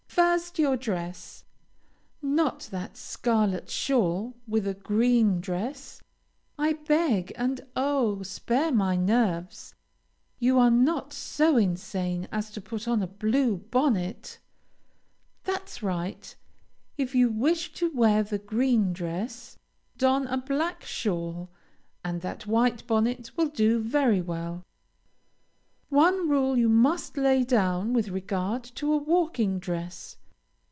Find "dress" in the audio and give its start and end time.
0.77-1.45, 5.39-6.01, 18.93-19.57, 29.59-30.15